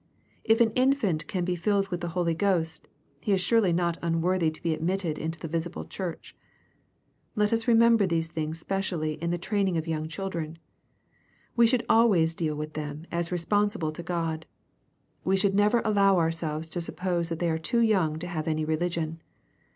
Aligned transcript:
If 0.43 0.61
an 0.61 0.71
infant 0.71 1.27
can 1.27 1.45
be 1.45 1.55
filled 1.55 1.89
with 1.89 2.01
the 2.01 2.07
Holy 2.17 2.33
Ghost, 2.33 2.87
he 3.21 3.33
is 3.33 3.39
surely 3.39 3.71
not 3.71 3.99
unworthy 4.01 4.49
to 4.49 4.63
be 4.63 4.73
admitted 4.73 5.19
into 5.19 5.37
the 5.37 5.47
visible 5.47 5.85
churchy 5.85 6.33
Let 7.35 7.53
us 7.53 7.67
remember 7.67 8.07
these 8.07 8.27
things 8.29 8.57
specially 8.59 9.21
in 9.21 9.29
the 9.29 9.37
training 9.37 9.77
of 9.77 9.87
young 9.87 10.07
chil 10.07 10.31
dren 10.31 10.57
We 11.55 11.67
should 11.67 11.85
always 11.87 12.33
deal 12.33 12.55
with 12.55 12.73
them 12.73 13.05
as 13.11 13.31
responsible 13.31 13.91
to 13.91 14.01
God. 14.01 14.47
We 15.23 15.37
should 15.37 15.53
never 15.53 15.83
allow 15.85 16.17
ourselves 16.17 16.67
to 16.69 16.81
suppose 16.81 17.29
that 17.29 17.37
they 17.37 17.51
are 17.51 17.59
too 17.59 17.81
young 17.81 18.17
to 18.17 18.27
have 18.27 18.47
any 18.47 18.65
religion. 18.65 19.21